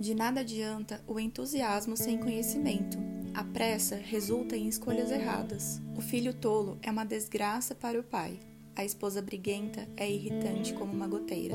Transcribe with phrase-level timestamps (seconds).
[0.00, 2.96] De nada adianta o entusiasmo sem conhecimento.
[3.34, 5.78] A pressa resulta em escolhas erradas.
[5.94, 8.40] O filho tolo é uma desgraça para o pai.
[8.74, 11.54] A esposa briguenta é irritante como uma goteira.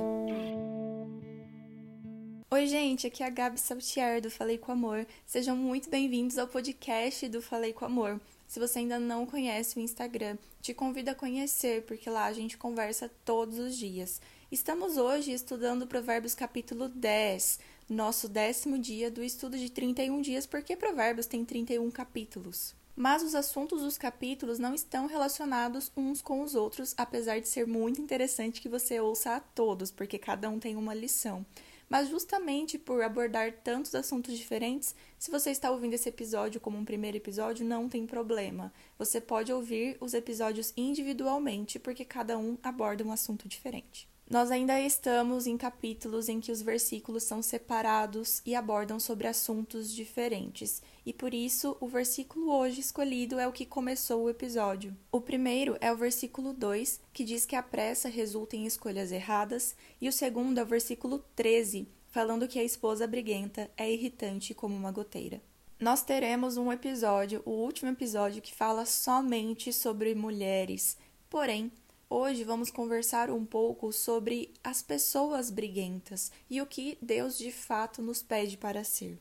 [2.52, 5.08] Oi, gente, aqui é a Gabi Saltier do Falei com Amor.
[5.26, 8.22] Sejam muito bem-vindos ao podcast do Falei com Amor.
[8.48, 12.60] Se você ainda não conhece o Instagram, te convido a conhecer, porque lá a gente
[12.60, 14.22] conversa todos os dias.
[14.52, 17.60] Estamos hoje estudando Provérbios capítulo 10,
[17.90, 22.76] nosso décimo dia do estudo de 31 dias, porque Provérbios tem 31 capítulos.
[22.96, 27.68] Mas os assuntos dos capítulos não estão relacionados uns com os outros, apesar de ser
[27.68, 31.46] muito interessante que você ouça a todos, porque cada um tem uma lição.
[31.90, 36.86] Mas justamente por abordar tantos assuntos diferentes, se você está ouvindo esse episódio como um
[36.86, 38.74] primeiro episódio, não tem problema.
[38.98, 44.08] Você pode ouvir os episódios individualmente, porque cada um aborda um assunto diferente.
[44.28, 49.94] Nós ainda estamos em capítulos em que os versículos são separados e abordam sobre assuntos
[49.94, 54.98] diferentes, e por isso o versículo hoje escolhido é o que começou o episódio.
[55.12, 59.76] O primeiro é o versículo 2, que diz que a pressa resulta em escolhas erradas,
[60.02, 64.76] e o segundo é o versículo 13, falando que a esposa briguenta é irritante como
[64.76, 65.40] uma goteira.
[65.80, 70.98] Nós teremos um episódio, o último episódio, que fala somente sobre mulheres,
[71.30, 71.72] porém
[72.08, 78.00] Hoje vamos conversar um pouco sobre as pessoas briguentas e o que Deus de fato
[78.00, 79.18] nos pede para ser.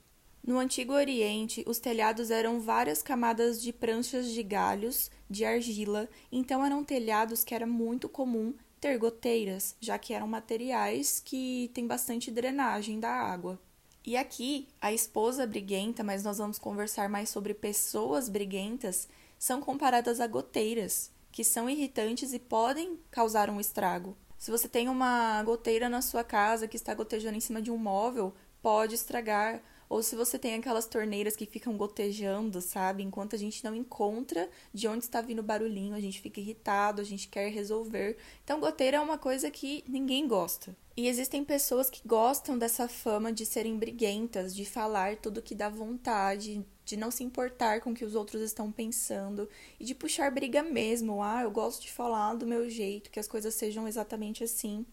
[0.46, 6.64] No Antigo Oriente, os telhados eram várias camadas de pranchas de galhos, de argila, então
[6.64, 12.30] eram telhados que era muito comum ter goteiras, já que eram materiais que têm bastante
[12.30, 13.58] drenagem da água.
[14.04, 20.20] E aqui, a esposa briguenta, mas nós vamos conversar mais sobre pessoas briguentas, são comparadas
[20.20, 24.16] a goteiras, que são irritantes e podem causar um estrago.
[24.38, 27.76] Se você tem uma goteira na sua casa que está gotejando em cima de um
[27.76, 28.32] móvel,
[28.62, 29.60] pode estragar.
[29.88, 33.02] Ou se você tem aquelas torneiras que ficam gotejando, sabe?
[33.02, 37.00] Enquanto a gente não encontra de onde está vindo o barulhinho, a gente fica irritado,
[37.00, 38.16] a gente quer resolver.
[38.44, 40.76] Então, goteira é uma coisa que ninguém gosta.
[40.96, 45.68] E existem pessoas que gostam dessa fama de serem briguentas, de falar tudo que dá
[45.68, 49.48] vontade, de não se importar com o que os outros estão pensando
[49.80, 51.22] e de puxar briga mesmo.
[51.22, 54.84] Ah, eu gosto de falar do meu jeito, que as coisas sejam exatamente assim.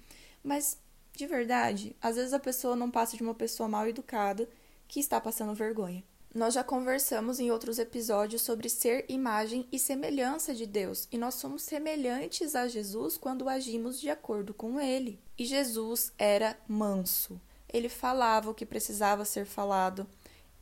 [0.43, 0.77] Mas,
[1.13, 4.47] de verdade, às vezes a pessoa não passa de uma pessoa mal educada
[4.87, 6.03] que está passando vergonha.
[6.33, 11.35] Nós já conversamos em outros episódios sobre ser imagem e semelhança de Deus, e nós
[11.35, 15.19] somos semelhantes a Jesus quando agimos de acordo com ele.
[15.37, 17.39] E Jesus era manso.
[17.67, 20.07] Ele falava o que precisava ser falado,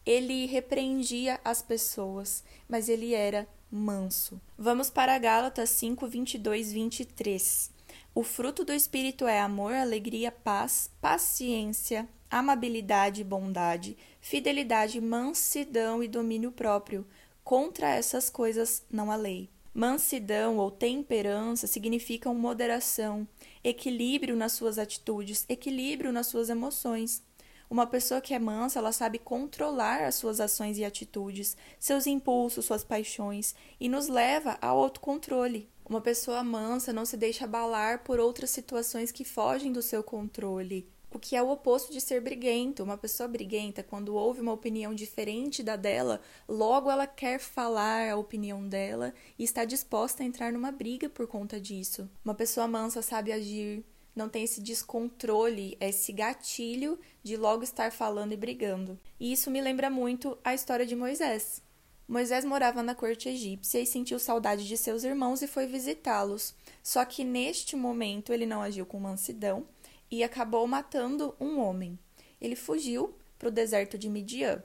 [0.10, 4.42] ele repreendia as pessoas, mas ele era manso.
[4.58, 7.70] Vamos para Gálatas 5, 22, 23.
[8.16, 16.52] O fruto do Espírito é amor, alegria, paz, paciência, amabilidade, bondade, fidelidade, mansidão e domínio
[16.52, 17.06] próprio.
[17.44, 19.48] Contra essas coisas não há lei.
[19.72, 23.28] Mansidão ou temperança significam moderação,
[23.64, 27.22] equilíbrio nas suas atitudes, equilíbrio nas suas emoções.
[27.70, 32.66] Uma pessoa que é mansa, ela sabe controlar as suas ações e atitudes, seus impulsos,
[32.66, 35.70] suas paixões e nos leva ao autocontrole.
[35.88, 40.90] Uma pessoa mansa não se deixa abalar por outras situações que fogem do seu controle
[41.12, 42.84] o que é o oposto de ser briguento.
[42.84, 48.18] Uma pessoa briguenta, quando ouve uma opinião diferente da dela, logo ela quer falar a
[48.18, 52.10] opinião dela e está disposta a entrar numa briga por conta disso.
[52.24, 53.84] Uma pessoa mansa sabe agir,
[54.16, 59.00] não tem esse descontrole, esse gatilho de logo estar falando e brigando.
[59.20, 61.62] E isso me lembra muito a história de Moisés.
[62.08, 66.56] Moisés morava na corte egípcia e sentiu saudade de seus irmãos e foi visitá-los.
[66.82, 69.68] Só que neste momento ele não agiu com mansidão
[70.10, 72.00] e acabou matando um homem.
[72.42, 74.64] Ele fugiu para o deserto de Midian.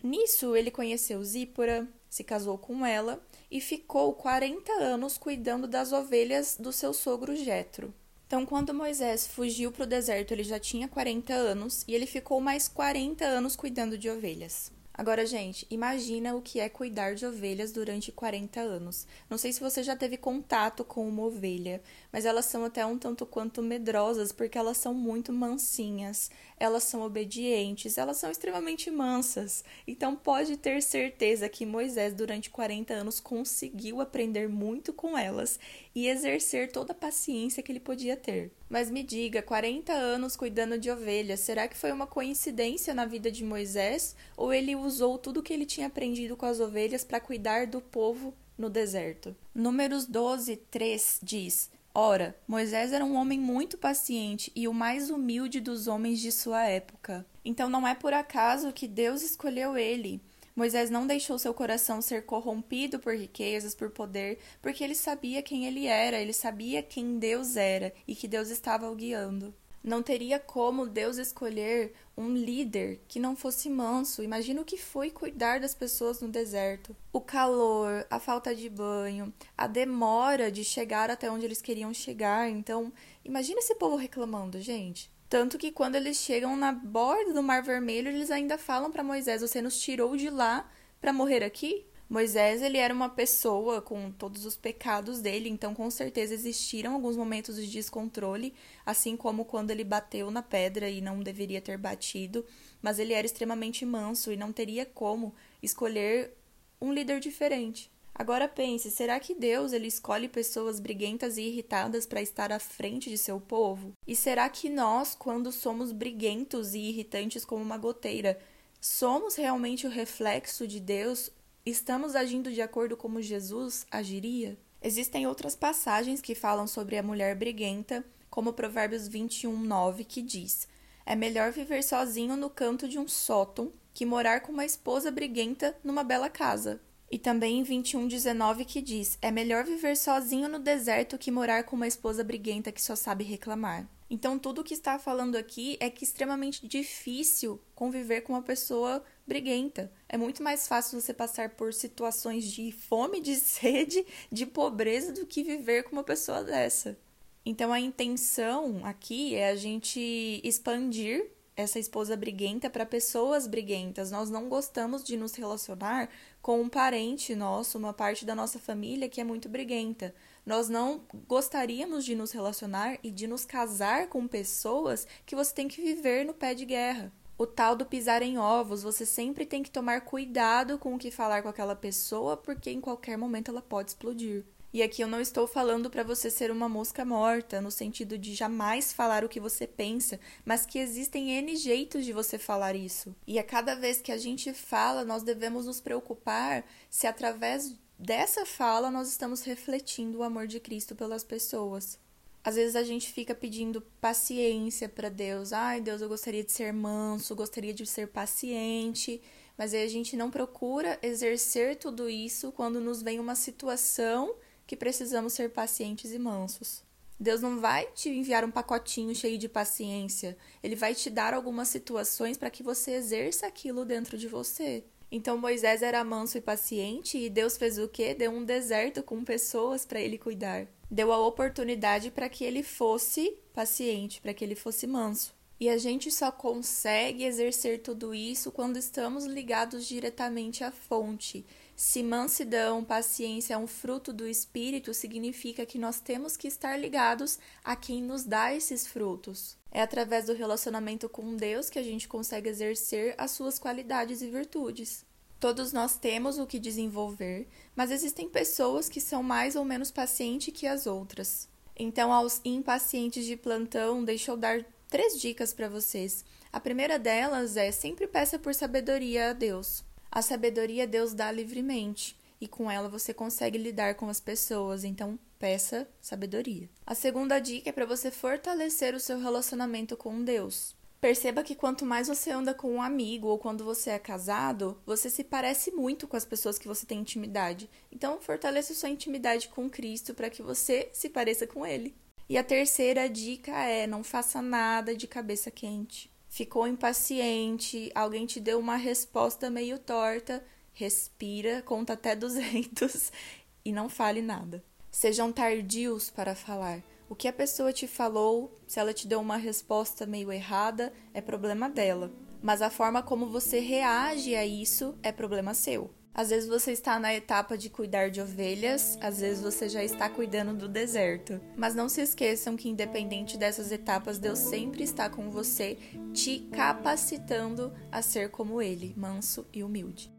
[0.00, 3.20] Nisso ele conheceu Zípora, se casou com ela
[3.50, 7.92] e ficou 40 anos cuidando das ovelhas do seu sogro Jetro.
[8.26, 12.40] Então, quando Moisés fugiu para o deserto, ele já tinha 40 anos e ele ficou
[12.40, 14.72] mais 40 anos cuidando de ovelhas.
[14.96, 19.08] Agora, gente, imagina o que é cuidar de ovelhas durante 40 anos.
[19.28, 21.82] Não sei se você já teve contato com uma ovelha,
[22.12, 27.02] mas elas são até um tanto quanto medrosas porque elas são muito mansinhas, elas são
[27.02, 29.64] obedientes, elas são extremamente mansas.
[29.84, 35.58] Então, pode ter certeza que Moisés, durante 40 anos, conseguiu aprender muito com elas
[35.92, 38.52] e exercer toda a paciência que ele podia ter.
[38.68, 43.30] Mas me diga, 40 anos cuidando de ovelhas, será que foi uma coincidência na vida
[43.30, 44.16] de Moisés?
[44.36, 48.34] Ou ele usou tudo que ele tinha aprendido com as ovelhas para cuidar do povo
[48.56, 49.36] no deserto?
[49.54, 55.60] Números 12, 3 diz: Ora, Moisés era um homem muito paciente e o mais humilde
[55.60, 57.24] dos homens de sua época.
[57.44, 60.20] Então não é por acaso que Deus escolheu ele.
[60.56, 65.66] Moisés não deixou seu coração ser corrompido por riquezas, por poder, porque ele sabia quem
[65.66, 69.52] ele era, ele sabia quem Deus era e que Deus estava o guiando.
[69.84, 74.22] Não teria como Deus escolher um líder que não fosse manso.
[74.22, 76.96] Imagina o que foi cuidar das pessoas no deserto.
[77.12, 82.48] O calor, a falta de banho, a demora de chegar até onde eles queriam chegar.
[82.48, 82.90] Então,
[83.22, 85.12] imagina esse povo reclamando, gente.
[85.34, 89.40] Tanto que quando eles chegam na borda do Mar Vermelho, eles ainda falam para Moisés:
[89.40, 90.70] Você nos tirou de lá
[91.00, 91.84] para morrer aqui?
[92.08, 97.16] Moisés, ele era uma pessoa com todos os pecados dele, então com certeza existiram alguns
[97.16, 98.54] momentos de descontrole,
[98.86, 102.46] assim como quando ele bateu na pedra e não deveria ter batido,
[102.80, 106.32] mas ele era extremamente manso e não teria como escolher
[106.80, 107.90] um líder diferente.
[108.14, 113.10] Agora pense, será que Deus ele escolhe pessoas briguentas e irritadas para estar à frente
[113.10, 113.92] de seu povo?
[114.06, 118.38] E será que nós, quando somos briguentos e irritantes como uma goteira,
[118.80, 121.30] somos realmente o reflexo de Deus
[121.66, 124.58] Estamos agindo de acordo como Jesus agiria?
[124.82, 130.68] Existem outras passagens que falam sobre a mulher briguenta, como Provérbios 21, 9, que diz:
[131.06, 135.74] É melhor viver sozinho no canto de um sótão que morar com uma esposa briguenta
[135.82, 136.82] numa bela casa.
[137.10, 141.64] E também em 21, 19, que diz: É melhor viver sozinho no deserto que morar
[141.64, 143.88] com uma esposa briguenta que só sabe reclamar.
[144.10, 148.42] Então, tudo o que está falando aqui é que é extremamente difícil conviver com uma
[148.42, 149.90] pessoa briguenta.
[150.08, 155.26] É muito mais fácil você passar por situações de fome, de sede, de pobreza do
[155.26, 156.98] que viver com uma pessoa dessa.
[157.46, 164.10] Então, a intenção aqui é a gente expandir essa esposa briguenta para pessoas briguentas.
[164.10, 166.08] Nós não gostamos de nos relacionar
[166.42, 170.14] com um parente nosso, uma parte da nossa família que é muito briguenta.
[170.44, 175.68] Nós não gostaríamos de nos relacionar e de nos casar com pessoas que você tem
[175.68, 177.12] que viver no pé de guerra.
[177.36, 181.10] O tal do pisar em ovos, você sempre tem que tomar cuidado com o que
[181.10, 184.44] falar com aquela pessoa, porque em qualquer momento ela pode explodir.
[184.74, 188.34] E aqui eu não estou falando para você ser uma mosca morta, no sentido de
[188.34, 193.14] jamais falar o que você pensa, mas que existem N jeitos de você falar isso.
[193.24, 198.44] E a cada vez que a gente fala, nós devemos nos preocupar se através dessa
[198.44, 201.96] fala nós estamos refletindo o amor de Cristo pelas pessoas.
[202.42, 205.52] Às vezes a gente fica pedindo paciência para Deus.
[205.52, 209.22] Ai, Deus, eu gostaria de ser manso, gostaria de ser paciente.
[209.56, 214.34] Mas aí a gente não procura exercer tudo isso quando nos vem uma situação
[214.66, 216.82] que precisamos ser pacientes e mansos.
[217.18, 220.36] Deus não vai te enviar um pacotinho cheio de paciência.
[220.62, 224.84] Ele vai te dar algumas situações para que você exerça aquilo dentro de você.
[225.10, 228.14] Então Moisés era manso e paciente e Deus fez o quê?
[228.14, 230.66] Deu um deserto com pessoas para ele cuidar.
[230.90, 235.34] Deu a oportunidade para que ele fosse paciente, para que ele fosse manso.
[235.60, 241.46] E a gente só consegue exercer tudo isso quando estamos ligados diretamente à fonte,
[241.76, 247.38] se mansidão, paciência é um fruto do espírito, significa que nós temos que estar ligados
[247.64, 249.56] a quem nos dá esses frutos.
[249.72, 254.30] É através do relacionamento com Deus que a gente consegue exercer as suas qualidades e
[254.30, 255.04] virtudes.
[255.40, 260.54] Todos nós temos o que desenvolver, mas existem pessoas que são mais ou menos pacientes
[260.54, 261.48] que as outras.
[261.76, 266.24] Então, aos impacientes de plantão, deixa eu dar três dicas para vocês.
[266.52, 269.84] A primeira delas é sempre peça por sabedoria a Deus.
[270.10, 275.18] A sabedoria Deus dá livremente e com ela você consegue lidar com as pessoas, então
[275.38, 276.68] peça sabedoria.
[276.86, 280.76] A segunda dica é para você fortalecer o seu relacionamento com Deus.
[281.00, 285.10] Perceba que quanto mais você anda com um amigo ou quando você é casado, você
[285.10, 287.68] se parece muito com as pessoas que você tem intimidade.
[287.92, 291.94] Então, fortaleça sua intimidade com Cristo para que você se pareça com Ele.
[292.28, 298.40] E a terceira dica é: não faça nada de cabeça quente ficou impaciente, alguém te
[298.40, 303.12] deu uma resposta meio torta, respira, conta até 200
[303.64, 304.60] e não fale nada.
[304.90, 306.82] Sejam tardios para falar.
[307.08, 311.20] O que a pessoa te falou, se ela te deu uma resposta meio errada, é
[311.20, 312.10] problema dela.
[312.42, 315.88] Mas a forma como você reage a isso é problema seu.
[316.14, 320.08] Às vezes você está na etapa de cuidar de ovelhas, às vezes você já está
[320.08, 321.40] cuidando do deserto.
[321.56, 325.76] Mas não se esqueçam que, independente dessas etapas, Deus sempre está com você,
[326.12, 330.12] te capacitando a ser como Ele, manso e humilde.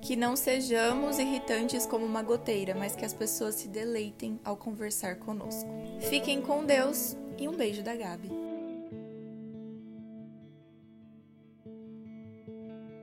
[0.00, 5.16] Que não sejamos irritantes como uma goteira, mas que as pessoas se deleitem ao conversar
[5.16, 5.68] conosco.
[6.08, 8.49] Fiquem com Deus e um beijo da Gabi.